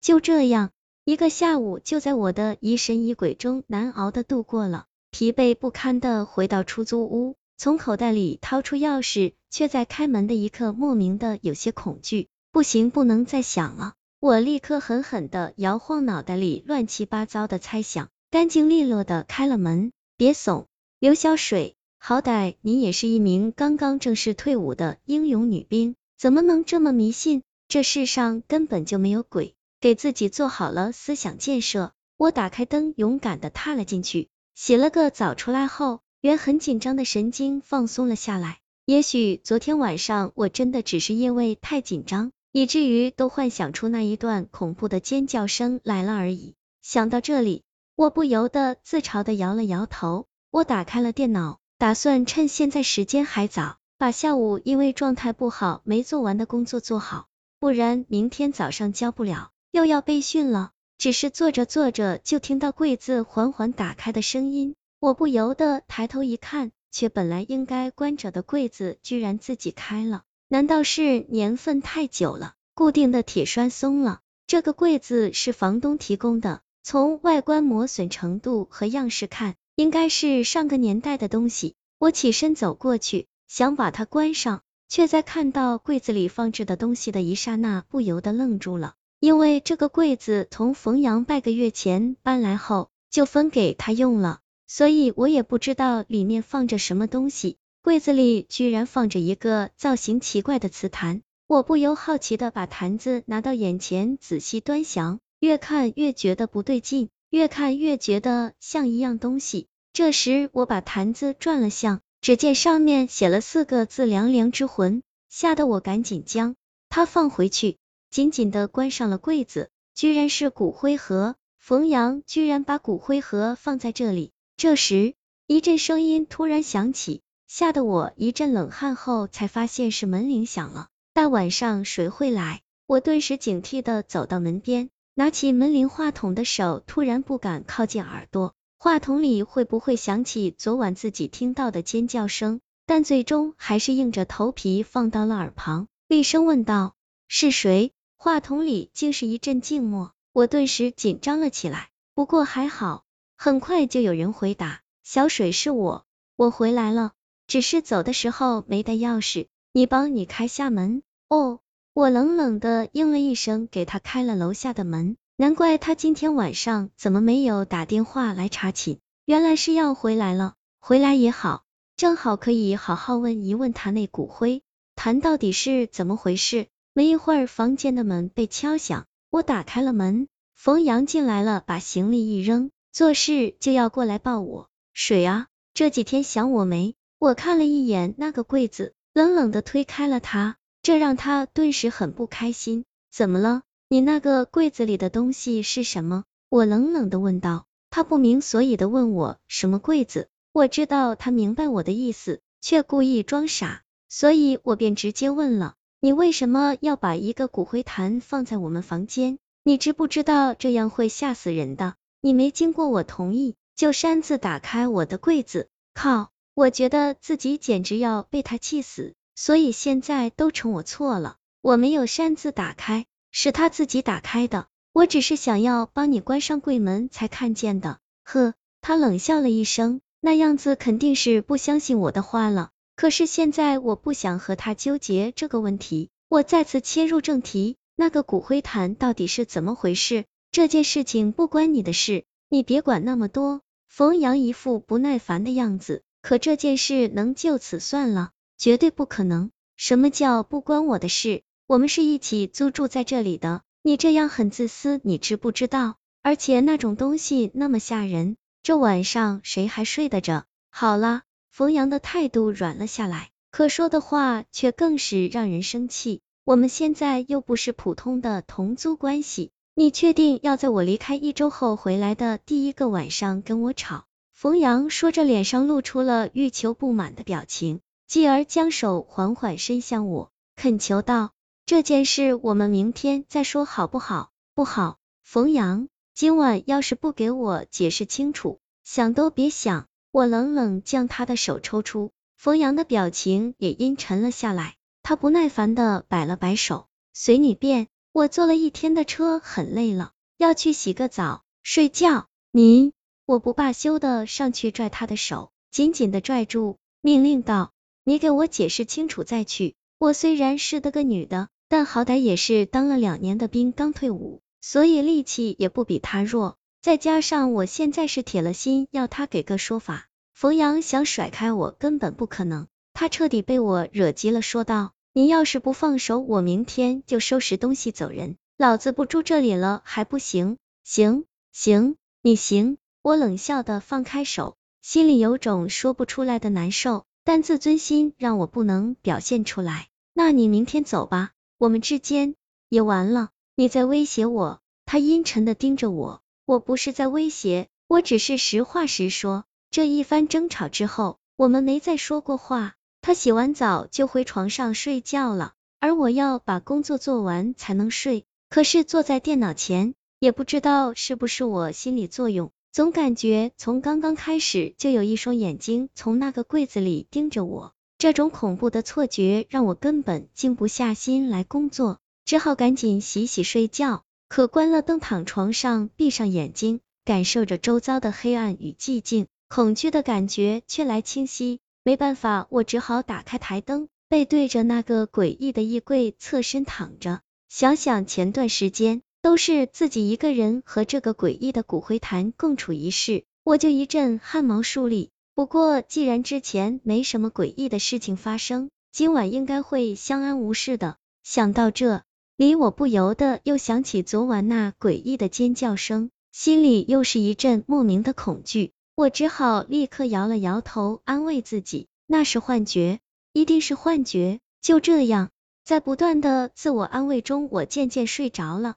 [0.00, 0.70] 就这样，
[1.04, 4.86] 一个下午就在我的疑神疑鬼中难熬的度过了。
[5.10, 12.28] 疲惫不堪的回到出租屋，从口袋里掏出钥匙，却在开门的一刻莫名的有些恐惧。
[12.52, 13.94] 不行，不能再想了。
[14.20, 19.92] 我立刻狠狠的摇晃脑袋里乱七八糟的猜想，干净利落的开了门。
[20.16, 20.66] 别怂，
[20.98, 27.42] 刘小水，好歹你也是一名刚刚正式退伍的英勇女兵，怎么能这么迷信？
[27.68, 29.54] 这世上根本就没有鬼。
[29.80, 34.28] 给自己做好了思想建设，我打开灯，勇敢的踏了进去。
[34.56, 38.58] 洗了个澡出来后，原很紧张的神经放松了下来。
[38.86, 46.56] 也许昨天晚上我真的只是因为太紧张，以至于都幻想出那一段恐怖的尖叫声来了而已。
[46.82, 47.62] 想到这里，
[47.94, 50.26] 我不由得自嘲的摇了摇头。
[50.50, 57.28] 我打开了电脑，打算趁现在时间还早，把下午因为状态不好没做完的工作做好，
[57.60, 59.52] 不然明天早上交不了。
[59.78, 74.18] 又要被训了，只是坐着坐着，就听到柜子缓缓打开的声音，我不由得抬头一看，却本来应该关着的柜子居然自己开了，难道是年份太久了，固定的铁栓松了？
[74.48, 81.76] 这个柜子是房东提供的，从外观磨损程度和样式看，应该是上个年代的东西。
[82.00, 88.96] 我起身走过去，想把它关上，却在看到柜子里放置的东西的一刹那，不由得愣住了。
[89.20, 97.56] 因为这个柜子从冯阳半个月前搬来后就分给他用了，所以我也不知道里面放着什么东西。
[97.82, 109.66] 柜子里居然放着一个造型奇怪的瓷坛，我不由好奇的把坛子拿到眼前仔细端详，越看越觉得不对劲，越看越觉得像一样东西。
[109.92, 116.54] 这时我把坛子转了向，只见上面写了四个字“凉凉之魂”，吓得我赶紧将
[116.88, 117.78] 它放回去。
[118.10, 124.32] 紧紧的关上了柜子，居然是骨灰盒，冯阳居然把骨灰盒放在这里。
[124.56, 125.14] 这时，
[125.46, 130.88] 一阵声音突然响起，吓得我一阵冷汗，后才发现是门铃响了。
[131.12, 132.62] 大晚上谁会来？
[132.86, 142.60] 我顿时警惕的走到门边，拿起门铃话筒的手突然不敢靠近耳朵，话筒里会不会响起昨晚自己听到的尖叫声？
[142.86, 146.94] 但最终还是硬着头皮放到了耳旁，厉声问道
[147.28, 151.90] ：“是谁？”话筒里竟是一阵静默，我顿时紧张了起来。
[152.16, 153.04] 不过还好，
[153.36, 157.12] 很快就有人回答：“小水是我，我回来了，
[157.46, 161.60] 只是走的时候没带钥匙，你帮你开下门。”哦，
[161.94, 165.16] 我冷冷的应了一声，给他开了楼下的门。
[165.36, 170.54] 难怪他今天晚上怎么没有打电话来查寝，原来是要回来了。
[170.80, 171.62] 回来也好，
[171.96, 174.64] 正好可以好好问一问他那骨灰
[174.96, 176.66] 坛到底是怎么回事。
[176.98, 180.26] 没一会儿，房间的门被敲响，我打开了门，
[180.56, 184.68] 冯阳进来了，把行李一扔，做事就要过来抱我。
[184.92, 186.96] 水啊，这几天想我没？
[187.20, 192.84] 我看了一眼那个柜子，冷冷的推开了他，这让他顿时很不开心。
[193.12, 193.62] 怎么了？
[193.88, 196.24] 你那个柜子里的东西是什么？
[196.48, 197.66] 我冷冷的问道。
[197.90, 205.76] 他不明所以的问我什么柜子，我知道他明白我的意思，却故意装傻，所以我便直接问了。
[206.00, 209.38] 你为什么要把一个骨灰坛放在我们房间？
[209.64, 211.96] 你知不知道这样会吓死人的？
[212.20, 216.30] 你没经过我同意就擅自打开我的柜子，靠！
[216.54, 227.98] 我觉得自己简直要被他气死，所以现在都成我错了，我没有擅自打开，是他自己打开的，我只是想要帮你关上柜门才看见的。
[228.22, 232.70] 呵，他冷笑了一声，那样子肯定是不相信我的话了。
[232.98, 240.24] 可是现在我不想和他纠结这个问题，我再次切入正题，那个骨灰坛到底是怎么回事？
[240.50, 243.60] 这件事情不关你的事，你别管那么多。
[243.86, 248.32] 冯阳一副不耐烦的样子，可这件事能就此算了？
[248.56, 249.52] 绝对不可能！
[249.76, 251.42] 什么叫不关我的事？
[251.68, 255.94] 我们是一起租住在这里的，你这样很自私，你知不知道？
[256.20, 260.46] 而且那种东西那么吓人，这晚上谁还睡得着？
[260.72, 261.22] 好了。
[261.58, 266.20] 冯阳的态度软了下来，可说的话却更是让人生气。
[266.44, 274.04] 我们现在又不是普通的同租关系，你确定要在我离开一周后回来的第一个晚上跟我吵？
[274.32, 281.32] 冯阳说着，脸上露出了欲求不满的表情，继而将手缓缓伸向我，恳求道
[281.66, 289.88] ：“这件事我们明天再说好不好？”不好，冯阳，今晚要是不给我解释清楚，想都别想。
[290.18, 294.74] 我冷冷将他的手抽出，冯阳的表情也阴沉了下来，
[295.04, 297.86] 他不耐烦的摆了摆手，随你便。
[298.10, 302.26] 我坐了一天的车，很累了，要去洗个澡，睡觉。
[302.50, 302.94] 你，
[303.26, 307.70] 我不罢休的上去拽他的手，紧紧的拽住，命令道
[308.02, 316.56] ：“你给我解释清楚再去。”我虽然是的个女的，但好歹也是当了两年的兵，刚退伍，所以力气也不比他弱。
[316.80, 320.07] 再加上我现在是铁了心要他给个说法，
[320.40, 322.68] 冯阳想甩开我根本不可能。
[322.94, 330.56] 他彻底被我惹急了，说道：“你要是不放手，我明天就收拾东西走人，老子不住这里了还不行？
[330.84, 339.88] 行行，你行。”我冷笑的放开手，心里有种说不出来的难受，但自尊心让我不能表现出来。
[340.14, 342.36] 那你明天走吧，我们之间
[342.68, 343.30] 也完了。
[343.56, 344.60] 你在威胁我？
[344.86, 349.44] 他阴沉的盯着我，我不是在威胁，我只是实话实说。
[349.70, 352.74] 这一番争吵之后，我们没再说过话。
[353.02, 358.24] 他洗完澡就回床上睡觉了，而我要把工作做完才能睡。
[358.50, 367.72] 可是坐在电脑前，也不知道是不是我心理作用，总感觉从刚刚开始就有一双眼睛从那个柜子里盯着我。
[367.98, 374.04] 这种恐怖的错觉让我根本静不下心来工作，只好赶紧洗洗睡觉。
[374.28, 381.60] 可关了灯，躺床上，闭上眼睛，感受着周遭的黑暗与寂静，恐惧的感觉却来清晰。
[381.82, 387.20] 没办法，我只好打开台灯，背对着那个诡异的衣柜，侧身躺着。
[387.48, 395.10] 想想前段时间都是自己一个人和这个诡异的骨灰坛共处一室，我就一阵汗毛竖立。
[395.34, 400.96] 不过既然之前没什么诡异的事情发生，今晚应该会相安无事的。
[401.22, 402.02] 想到这
[402.36, 408.72] 里，我不由得又想起昨晚那诡异的尖叫声，心里又是一阵莫名的恐惧。
[408.98, 412.98] 我只好立刻摇了摇头，安慰自己，那是幻觉，
[413.32, 414.40] 一定是幻觉。
[414.60, 415.30] 就这样，
[415.64, 418.74] 在不断的自我安慰中，我渐渐睡着了。